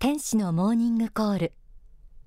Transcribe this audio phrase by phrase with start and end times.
[0.00, 1.52] 天使のモーニングコール。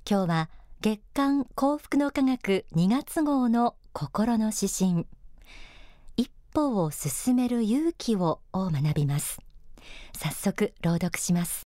[0.06, 0.50] 今日は
[0.82, 5.08] 月刊幸福の科学2月号の心の指針。
[6.18, 9.40] 一歩を進める勇気をを学びます。
[10.18, 11.64] 早速朗読します。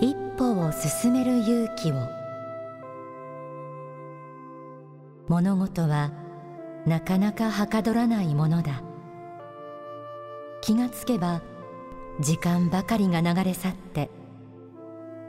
[0.00, 2.15] 一歩を進める勇気を
[5.28, 6.12] 物事は
[6.86, 8.82] なかなかはかどらないものだ。
[10.60, 11.42] 気がつけば
[12.20, 14.10] 時間ばかりが流れ去って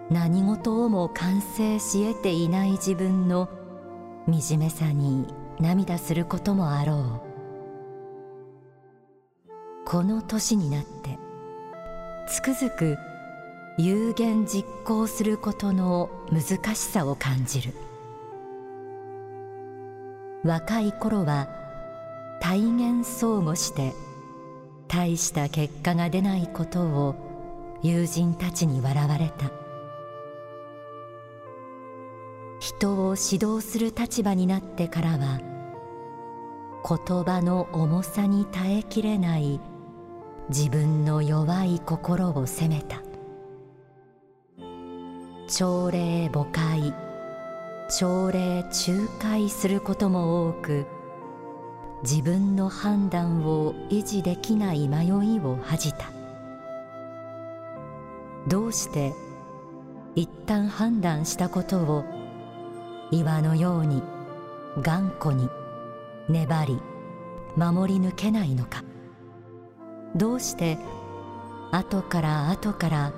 [0.10, 3.50] 何事をも完成し得ていない自分の
[4.26, 5.28] 惨めさに
[5.60, 7.28] 涙することもあろう。
[9.86, 11.18] この年になって
[12.28, 12.98] つくづく
[13.78, 17.87] 有言実行することの難しさを感じる。
[20.44, 21.48] 若い頃は
[22.42, 22.62] 体
[23.00, 23.94] 現相互して
[24.88, 27.16] 大した結果が出ないことを
[27.82, 29.52] 友人たちに笑われた。
[32.60, 35.40] 人を指導する立場になってからは
[36.88, 39.60] 言葉の重さに耐えきれない
[40.50, 43.02] 自分の弱い心を責めた。
[45.48, 46.94] 朝礼誤解
[47.90, 50.86] 朝礼仲介することも多く
[52.04, 56.12] 自分の判断を維持できない迷いを恥じた。
[58.48, 59.14] どうして
[60.16, 62.04] 一旦判断したことを
[63.10, 64.04] 岩のように
[64.82, 65.50] 頑固に
[66.28, 66.80] 粘り
[67.56, 68.84] 守り抜けないのか。
[70.14, 70.78] どうして
[71.72, 73.14] 後から後から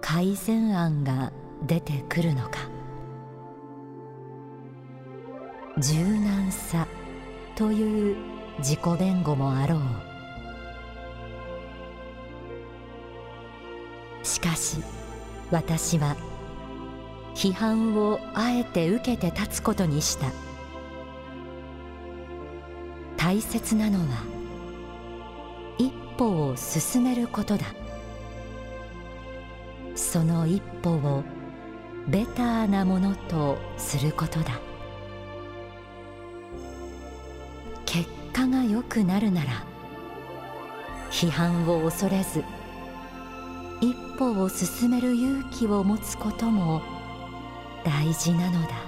[0.00, 1.32] 改善案が
[1.66, 2.71] 出てくるのか。
[5.78, 6.86] 柔軟さ
[7.56, 8.16] という
[8.58, 9.80] 自己弁護もあろう。
[14.22, 14.82] しかし
[15.50, 16.14] 私は
[17.34, 20.26] 批判をあえて受けて立つことにした。
[23.16, 24.24] 大切なのは
[25.78, 27.64] 一歩を進めることだ。
[29.94, 31.24] その一歩を
[32.08, 34.71] ベターなものとすることだ。
[38.32, 39.64] 果が良くなるなら
[41.10, 42.42] 批判を恐れず
[43.80, 46.82] 一歩を進める勇気を持つことも
[47.84, 48.81] 大事なのだ。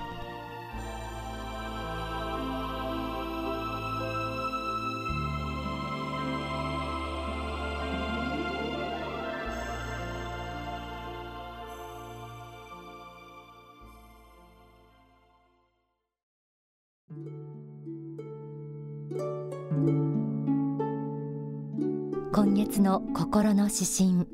[22.34, 24.26] 今月の心の指針。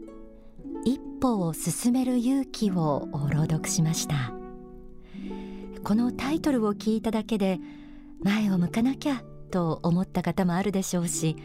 [0.87, 4.33] 一歩を進める勇気を朗読しました。
[5.85, 7.59] このタイトルを聞いただけで
[8.23, 11.37] 前を向かなきゃと思った方もあるでしょうし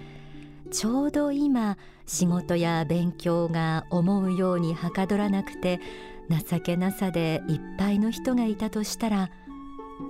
[0.71, 5.81] ちょうど今仕事や勉強が思うようにはかどらなくて
[6.29, 9.29] 情けなさでいっぱいの人がいたとしたら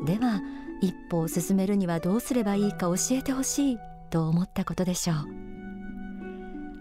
[0.06, 0.44] では
[0.82, 3.78] 一歩を進めるにはどうすればいいか教えてほしい
[4.12, 5.55] と思ったことでしょう。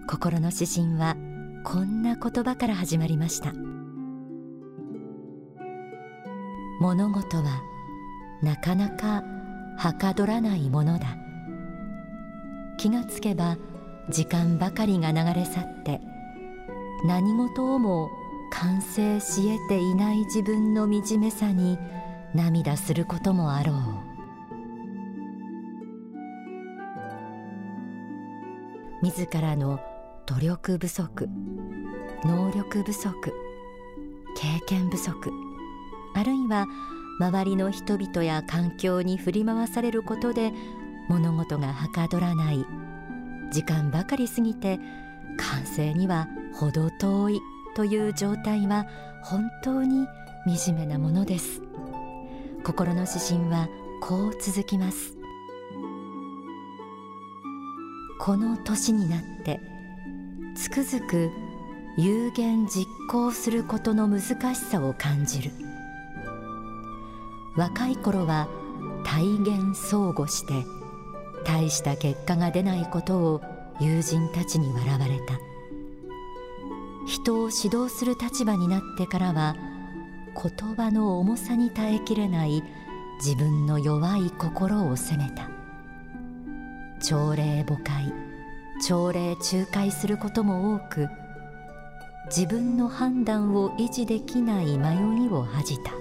[0.07, 1.17] 心の指針は
[1.65, 3.53] こんな言葉から始まりました。
[6.81, 7.63] 物事は
[8.43, 9.23] なかなか
[9.79, 11.17] はかどらないものだ。
[12.77, 13.57] 気がつけば
[14.11, 16.01] 時間ばかりが流れ去って
[17.07, 18.11] 何事をも
[18.51, 21.79] 完成し得ていない自分の惨めさに
[22.35, 23.77] 涙することもあろう。
[29.03, 29.81] 自らの
[30.27, 31.29] 努力不足
[32.25, 33.11] 能力不足
[34.37, 35.31] 経験不足
[36.15, 36.67] あるいは
[37.21, 40.53] 周りの人々や環境に振り回されることで
[41.09, 42.65] 物事がはかどらない
[43.51, 44.81] 時間ばかり過ぎて
[45.37, 47.41] 完成には程遠い
[47.75, 48.87] という状態は
[49.23, 50.07] 本当に
[50.47, 51.61] 惨めなものです。
[52.65, 53.69] 心の指針は
[54.01, 55.17] こう続きます。
[58.19, 59.61] この年になって
[60.75, 61.31] くづく
[61.97, 65.53] 有言実行することの難しさを感じる。
[67.55, 68.49] 若い頃は
[69.05, 69.25] 体
[69.61, 70.67] 現相互して
[71.45, 73.41] 大した結果が出ないことを
[73.79, 75.39] 友人たちに笑われた。
[77.07, 79.55] 人を指導する立場になってからは
[80.35, 82.65] 言葉の重さに耐えきれない
[83.25, 85.49] 自分の弱い心を責めた。
[87.01, 88.24] 朝礼誤解
[88.83, 91.09] 朝礼仲介することも多く
[92.27, 95.93] 自分の判断を維持できない迷いを恥じた。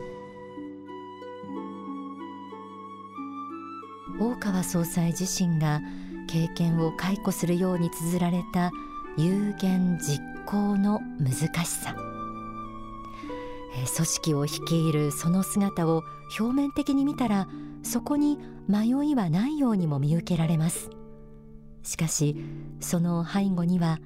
[4.19, 5.81] 大川総裁自身が
[6.27, 8.71] 経験を解雇するように綴られた
[9.17, 11.95] 有言実行の難しさ。
[13.95, 16.03] 組織を率いるその姿を
[16.39, 17.47] 表面的に見たら
[17.81, 18.37] そこに
[18.67, 20.89] 迷いはないようにも見受けられます。
[21.83, 22.35] しかし
[22.79, 23.99] その背後には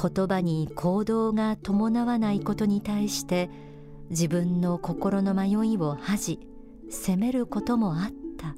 [0.00, 3.50] 言葉に行動が伴わないことに対して
[4.10, 6.40] 自分の心の迷いを恥じ
[6.90, 8.54] 責めることもあった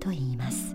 [0.00, 0.74] と言います。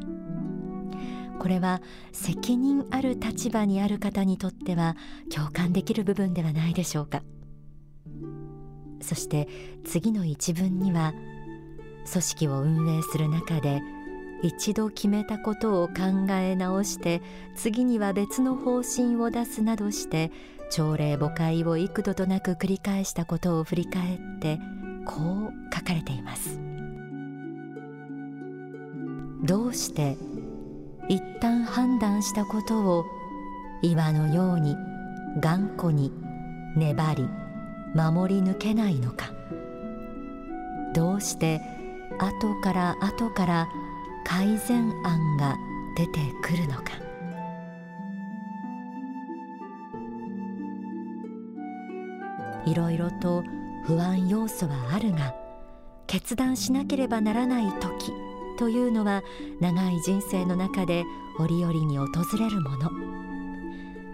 [1.39, 1.81] これは
[2.11, 4.97] 責任ある立場にある方にとっては
[5.33, 7.23] 共感できる部分ではないでしょうか。
[9.01, 9.47] そして
[9.85, 11.13] 次の一文には
[12.11, 13.81] 組織を運営する中で
[14.43, 17.21] 一度決めたことを考え直して
[17.55, 20.31] 次には別の方針を出すなどして
[20.69, 24.59] 朝礼誤解を幾度となく繰り返したことを振り返って
[25.05, 25.13] こ
[25.49, 26.59] う書かれています。
[29.43, 30.17] どうして
[31.07, 33.05] 一旦判断したことを
[33.81, 34.75] 岩のように
[35.39, 36.11] 頑固に
[36.75, 37.29] 粘り
[37.95, 39.31] 守り抜けないのか。
[40.93, 41.61] どうして
[42.19, 43.67] 後から後から
[44.27, 45.57] 改善案が
[45.95, 46.91] 出てくるのか。
[52.65, 53.45] いろいろと
[53.85, 55.33] 不安要素はあるが
[56.07, 58.11] 決断しなければならない時
[58.59, 59.23] というのは
[59.61, 61.05] 長い人生の中で
[61.39, 62.07] 折々に訪
[62.37, 62.91] れるもの。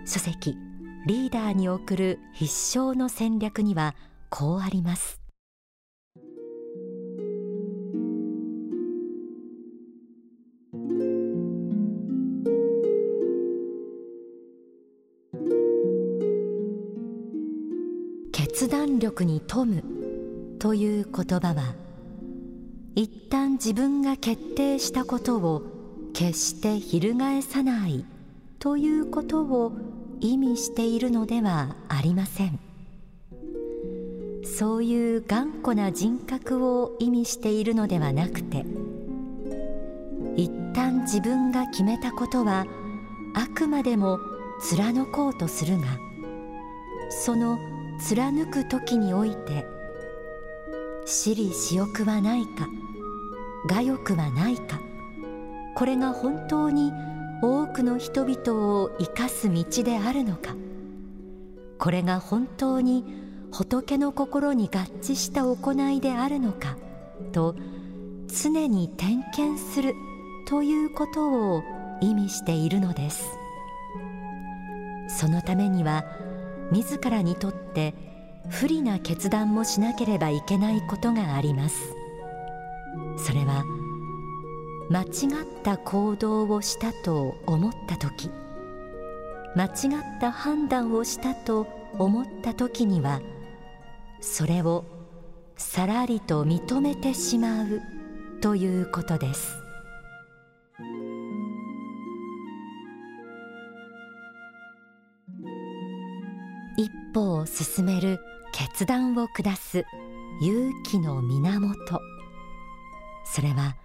[0.05, 0.55] 書籍
[1.07, 3.95] リーダーに送る必勝の戦略には
[4.29, 5.22] こうあります。
[18.53, 19.83] 決断力に富む
[20.59, 21.73] という言葉は
[22.93, 25.63] 一旦自分が決定したことを
[26.13, 28.05] 決して翻さない
[28.59, 29.71] ということを
[30.19, 32.59] 意味しているのではありません。
[34.45, 38.67] そういう頑固な人格を意味しているのではなくて
[40.35, 42.67] 一旦自分が決めたことは
[43.33, 44.19] あくまでも
[44.61, 45.85] 貫こうとするが
[47.09, 47.57] その
[47.99, 49.65] 貫く時において
[51.05, 52.67] 私利私欲はないか
[53.69, 54.79] 我欲はないか
[55.75, 56.91] これが本当に
[57.41, 60.55] 多くの人々を生かす道であるのか
[61.77, 63.03] これが本当に
[63.51, 66.77] 仏の心に合致した行いであるのか
[67.31, 67.55] と
[68.27, 69.93] 常に点検する
[70.47, 71.63] ということを
[72.01, 73.37] 意味しているのです。
[75.07, 76.05] そのためには
[76.71, 77.93] 自らにとって
[78.49, 81.95] 不利な決断もしなければいけないことがあります。
[83.17, 83.63] それは
[84.89, 85.07] 間違っ
[85.63, 88.29] た行動をしたと思った時
[89.55, 91.67] 間違った判断をしたと
[91.97, 93.21] 思った時には
[94.19, 94.85] それを
[95.57, 97.81] さらりと認めてしまう
[98.41, 99.62] ということです。
[106.77, 108.19] 一歩を進める
[108.51, 109.85] 決断を下す
[110.41, 112.01] 勇気の源。
[113.25, 113.75] それは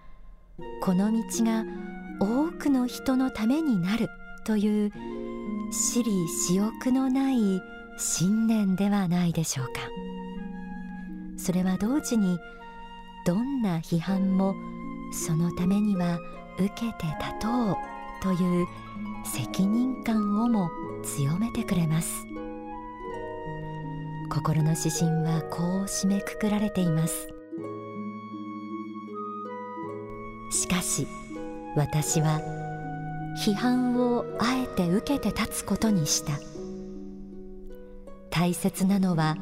[0.81, 1.65] この道が
[2.19, 4.09] 多くの人のためになる
[4.45, 4.91] という
[5.71, 7.61] 私利私欲のない
[7.97, 9.73] 信念ではないでしょうか。
[11.37, 12.37] それは同時に
[13.25, 14.55] どんな批判も
[15.11, 16.19] そのためには
[16.57, 17.75] 受けて立とう
[18.21, 18.67] という
[19.23, 20.69] 責任感をも
[21.03, 22.25] 強めてくれます。
[24.29, 27.27] 心の指針はこう締めくくられています。
[30.51, 31.07] しかし
[31.75, 32.39] 私は
[33.43, 36.33] 批判をあえて受けて立つことにした。
[38.29, 39.35] 大切なのは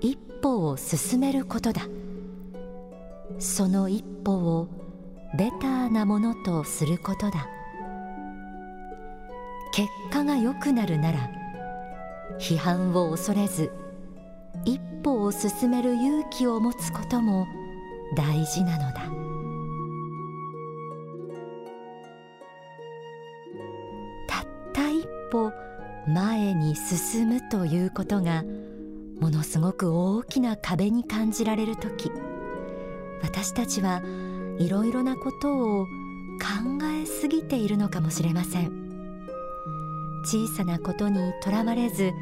[0.00, 1.82] 一歩を進めることだ。
[3.38, 4.68] その一歩を
[5.36, 7.48] ベターなものとすることだ。
[9.72, 11.30] 結果が良くなるなら
[12.38, 13.70] 批判を恐れず
[14.64, 17.46] 一歩を進める勇気を持つことも
[18.16, 18.94] 大事なのだ。
[24.26, 25.52] たった一歩
[26.08, 28.44] 前に進むということが
[29.20, 32.12] ものすごく大きな壁に感じられる時
[33.22, 34.02] 私たちは
[34.58, 35.88] いろいろなことを考
[37.02, 38.86] えすぎているのかもしれません。
[40.26, 42.12] 小さなことにとらわれず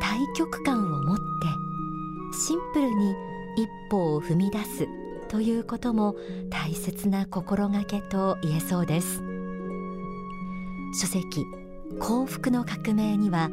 [0.00, 1.24] 対極感を持って
[2.32, 3.14] シンプルに
[3.56, 4.88] 一歩を踏み出す
[5.28, 6.16] ということも
[6.50, 9.22] 大切な心がけと言えそうです。
[11.00, 11.44] 書籍
[11.98, 13.50] 幸福の革命には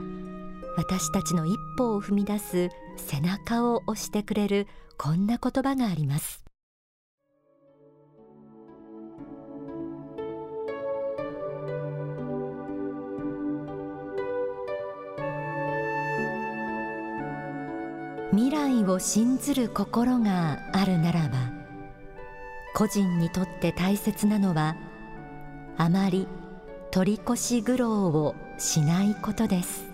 [0.77, 4.67] 私たちの一歩を踏み出す背中を押してくれる
[4.97, 6.43] こんな言葉があります。
[18.31, 21.51] 未来を信ずる心があるならば
[22.73, 24.77] 個人にとって大切なのは
[25.77, 26.29] あまり
[26.91, 29.85] 取り越し苦労をしないことです。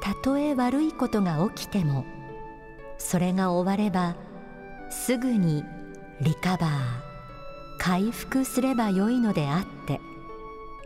[0.00, 2.04] たとえ悪いことが起きても
[2.98, 4.16] それが終われば
[4.90, 5.64] すぐに
[6.20, 6.70] リカバー
[7.78, 10.00] 回復すればよいのであって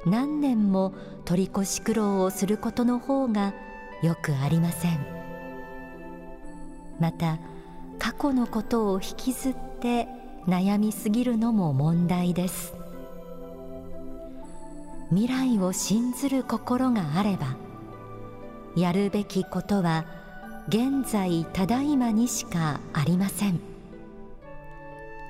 [0.05, 0.93] 何年も
[1.25, 3.55] 取り越し苦労をすることの方が
[4.03, 5.16] よくありません。
[7.01, 7.39] また
[7.99, 10.09] 過去のことを引きずって
[10.47, 12.75] 悩みすぎるのも問題です。
[15.11, 17.57] 未来を信ずる心があれば
[18.77, 20.05] やるべきことは
[20.69, 23.61] 現在ただいまにしかありません。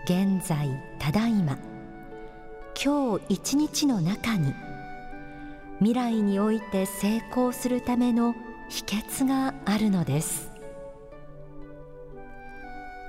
[0.04, 1.58] 現在ただいま
[2.82, 4.54] 今日一日の中に
[5.78, 8.34] 未来において成功するための
[8.68, 10.55] 秘訣があるのです。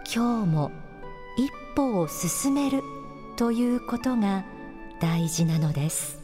[0.10, 0.72] 今日も
[1.36, 2.82] 一歩を進める
[3.36, 4.46] ということが
[5.02, 6.22] 大事なのです。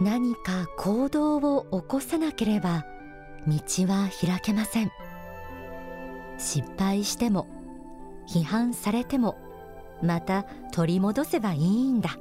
[0.00, 2.86] 何か行動を起こさなければ
[3.46, 3.56] 道
[3.86, 4.90] は開けません。
[6.38, 7.46] 失敗しても
[8.26, 9.36] 批判されても
[10.02, 12.16] また取り戻せばいいんだ。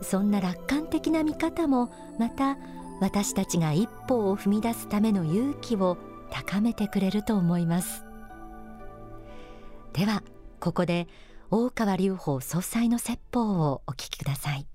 [0.00, 2.56] そんな楽観的な見方もまた
[3.00, 5.98] 私たちが一歩を踏み出すための勇気を
[6.30, 8.04] 高めてくれると思います。
[9.92, 10.22] では
[10.60, 11.06] ここで
[11.50, 14.66] 大川隆法総裁の説法をお聞きください。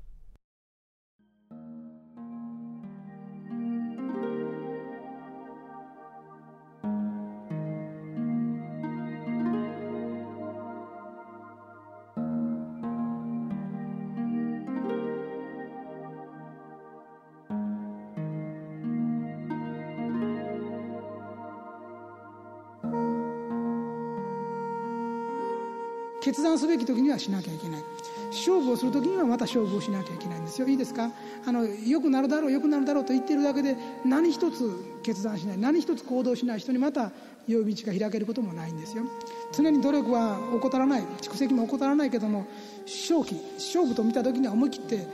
[26.22, 27.84] 決断すべき時にはしなきゃいけない。
[28.32, 30.68] 勝負をする時にはまた勝負をしなきゃいけないんですよ。
[30.68, 31.10] いいですか？
[31.48, 37.12] あの良くなるだろう良くなるだろうと言ってるだけで何一つ決断しない何一つ行動しない人にまた
[37.48, 39.04] 良い道が開けることもないんですよ。
[39.52, 42.46] 常に努力は怠らない蓄積も怠らないけども
[42.86, 45.08] 勝機勝負と見た時には思い切って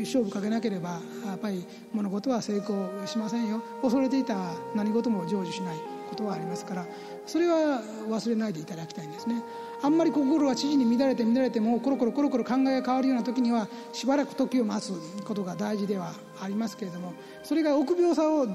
[0.00, 3.62] 勝負かけなければやっぱり物事は成功しませんよ。
[3.82, 4.36] 恐れていた
[4.74, 5.93] 何事も成就しない。
[6.14, 6.86] ことはありますから
[7.26, 9.42] それは忘れないでいただきたいんですね。
[9.82, 14.92] あんまり心が知事に乱れて乱れてもコロコロコロコロ考えが変わるような時にはしばらく時を待つ
[15.24, 18.46] ことが大事ではありますけれどもそれが臆病さを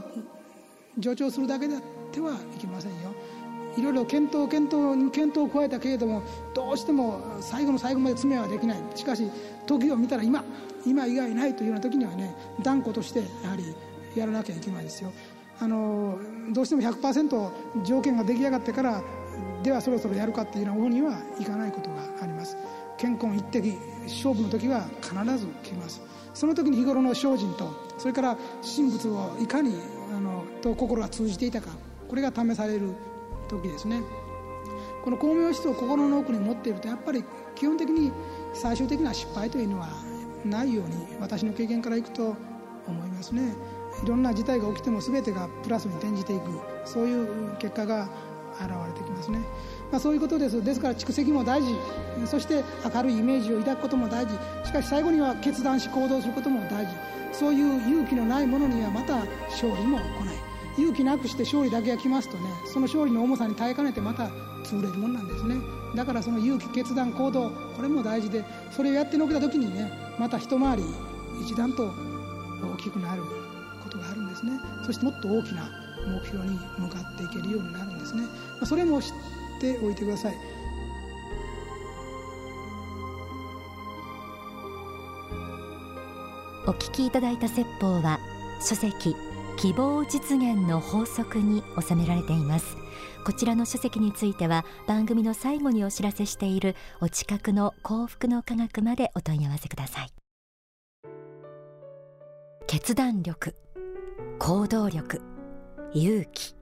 [0.95, 3.13] 助長するだけであってはいけませんよ。
[3.77, 6.23] いろいろ検討検討に検討を加えたけれども
[6.55, 8.77] どうしても最後の最後まで詰めはできない。
[8.95, 9.29] しかし
[9.67, 10.43] 時を見たら今
[10.85, 13.75] 今以外ないというような時にはね断固としてやはり
[14.15, 15.11] やらなきゃいけないですよ。
[15.61, 16.17] あの
[16.51, 19.01] どうしても100%条件が出来上がってから
[19.63, 22.57] ではそろそろやるかっていうような方にはいかないことがあります。
[22.97, 26.01] 健康一滴勝負の時は必ず来ます。
[26.33, 28.37] その時に日頃の精進とそれから
[28.75, 29.75] 神仏をいかに
[30.15, 31.71] あのと心が通じていたか
[32.07, 32.95] これが試される
[33.49, 34.01] 時ですね。
[35.03, 37.23] この光明質を心の奥に持っているとやっぱり
[37.55, 38.11] 基本的に
[38.53, 39.87] 最終的な失敗というのは
[40.45, 42.35] ないように私の経験からいくと
[42.87, 43.53] 思いますね。
[44.03, 46.45] いろんな事態が起きても全てがプラスに転じていく
[46.85, 48.09] そういう結果が
[48.59, 49.39] 現れてきますね、
[49.91, 50.61] まあ、そういうことです。
[50.63, 51.75] ですから蓄積も大事。
[52.25, 54.33] そして明るいイメージを抱くことも大事。
[54.65, 56.91] しかし最後には決断し行動することも大事。
[57.31, 59.17] そういう勇気のないものにはまた
[59.49, 60.35] 勝利も来ない。
[60.77, 64.27] 勇気なくして勝利だけが来ますとねその勝利の重さに耐えかねてまた
[64.63, 65.55] 潰れるもんなんですね。
[65.95, 70.83] だからその勇気決断行動これも大事でそれをやってのけた時にねまた一回り
[71.41, 71.91] 一段と
[72.61, 73.48] 大きくなる。
[74.39, 74.59] ですね。
[74.85, 75.69] そしてもっと大きな
[76.07, 78.23] 目標に向かっていけるようになるんですね。
[78.65, 79.11] それも知っ
[79.59, 80.35] ておいてください。
[86.67, 88.19] お聞きいただいた説法は
[88.61, 89.15] 書籍
[89.57, 92.77] 希望実現の法則に収められています。
[93.25, 100.09] こちらの書籍については番組の最後にお知らせしているお近くの幸福の科学までお問い合わせください。
[102.67, 103.55] 決断力。
[104.39, 105.21] 行動力
[105.93, 106.55] 勇気。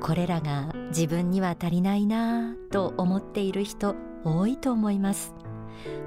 [0.00, 5.34] これらが自分には足りないなぁと思っている人多いと思います。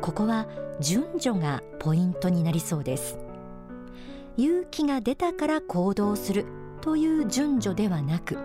[0.02, 0.46] ここは
[0.82, 3.18] 順序がポイントになりそうです。
[4.36, 6.46] 勇気が出たから行動する
[6.82, 8.38] という順序ではなく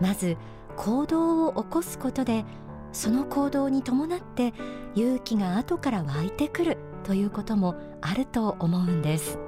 [0.00, 0.36] まず
[0.76, 2.44] 行動を起こすことで
[2.92, 4.52] その行動に伴って
[4.96, 9.45] 勇気が後から湧いてくるということもあると思うんです。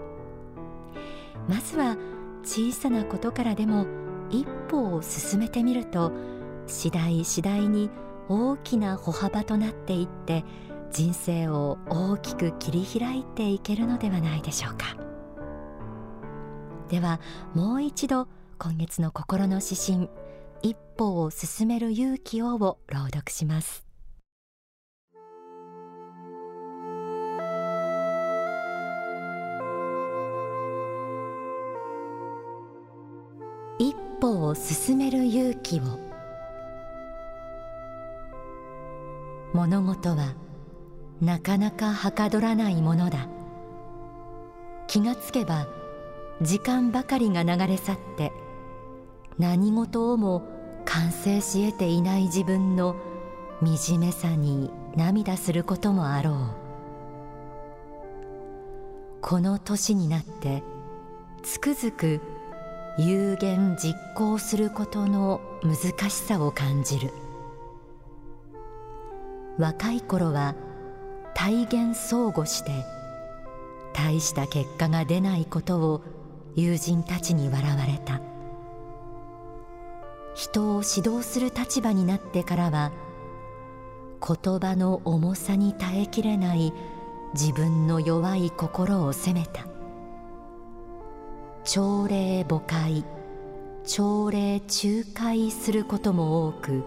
[1.49, 1.97] まずは
[2.45, 3.87] 小さなことからでも
[4.31, 6.13] 一歩を進めてみると
[6.67, 7.91] 次第次第に
[8.29, 10.45] 大きな歩幅となっていって
[10.91, 14.97] 人生を大きく切り開いていけるのではないでしょうか。
[16.89, 17.21] では
[17.55, 18.29] もう一度
[18.59, 20.11] 今月の心の指針
[20.63, 23.88] 一歩を進める勇気をを朗読します。
[34.21, 35.83] 歩を進める勇気を。
[39.55, 40.35] 物事は
[41.21, 43.29] なかなかはかどらないものだ。
[44.87, 45.67] 気がつけば
[46.41, 48.33] 時間ばかりが流れ去って
[49.39, 50.43] 何事をも
[50.85, 52.97] 完成し得ていない自分の
[53.61, 56.35] 惨めさに涙することもあろう。
[59.21, 60.63] この年になって
[61.43, 62.21] つくづく
[63.01, 67.13] 有言実行することの難しさを感じる。
[69.57, 70.57] 若い頃は
[71.33, 72.73] 体現相互して
[73.93, 76.03] 大した結果が出ないことを
[76.57, 78.21] 友人たちに笑われた。
[80.35, 82.91] 人を指導する立場になってからは
[84.21, 86.73] 言葉の重さに耐えきれない
[87.33, 89.68] 自分の弱い心を責めた。
[91.71, 93.05] 朝礼誤解
[93.85, 96.83] 朝礼仲介することも多く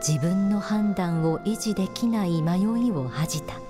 [0.00, 3.60] 自分の判断を維持できない迷いを恥じた。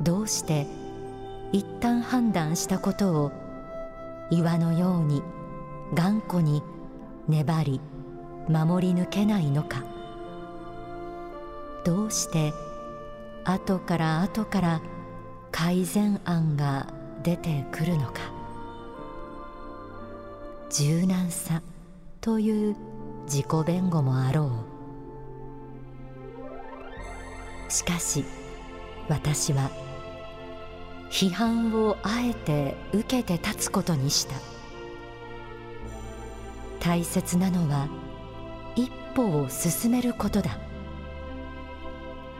[0.00, 0.66] どうして
[1.52, 3.32] 一旦判断したことを
[4.28, 5.22] 岩のように
[5.94, 6.64] 頑固に
[7.28, 7.80] 粘り
[8.48, 9.84] 守り抜けないのか。
[11.84, 12.52] どうして
[13.44, 14.82] 後から後から
[15.52, 16.88] 改善案が
[17.24, 18.20] 出てくるのか。
[20.70, 21.62] 柔軟さ
[22.20, 22.76] という
[23.24, 24.50] 自己弁護もあろ
[27.68, 27.72] う。
[27.72, 28.24] しかし
[29.08, 29.70] 私は
[31.10, 34.34] 批判をあえて受けて立つことにした。
[36.78, 37.88] 大切なのは
[38.76, 40.58] 一歩を進めることだ。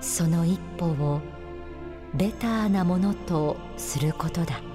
[0.02, 1.20] その一歩を
[2.12, 4.73] ベターなものとすることだ。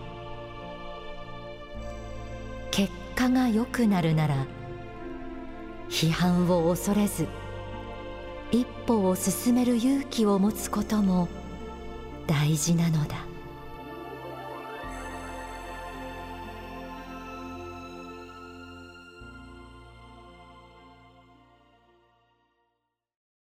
[3.20, 4.48] 果が良くなるなら
[5.90, 7.28] 批判を恐れず
[8.50, 11.28] 一歩を進める勇気を持つことも
[12.28, 13.29] 大事なのだ。